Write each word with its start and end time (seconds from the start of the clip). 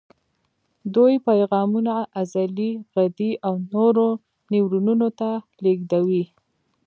دوی 0.95 1.13
پیغامونه 1.27 1.93
عضلې، 2.19 2.71
غدې 2.93 3.31
او 3.47 3.53
نورو 3.73 4.07
نیورونونو 4.51 5.07
ته 5.19 5.29
لېږدوي. 5.63 6.23